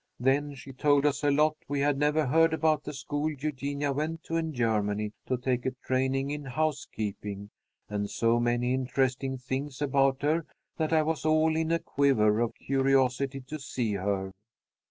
[0.19, 4.23] Then she told us a lot we had never heard about the school Eugenia went
[4.23, 7.51] to in Germany to take a training in housekeeping,
[7.87, 12.55] and so many interesting things about her that I was all in a quiver of
[12.55, 14.31] curiosity to see her.